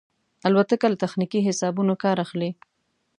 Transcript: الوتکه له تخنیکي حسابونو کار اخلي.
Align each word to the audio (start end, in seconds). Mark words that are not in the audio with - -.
الوتکه 0.47 0.87
له 0.91 0.97
تخنیکي 1.03 1.39
حسابونو 1.47 1.93
کار 2.03 2.17
اخلي. 2.25 2.49